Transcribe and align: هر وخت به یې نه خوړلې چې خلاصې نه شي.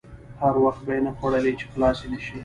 هر 0.41 0.53
وخت 0.63 0.81
به 0.85 0.91
یې 0.95 1.01
نه 1.07 1.11
خوړلې 1.17 1.53
چې 1.59 1.65
خلاصې 1.73 2.07
نه 2.13 2.19
شي. 2.25 2.37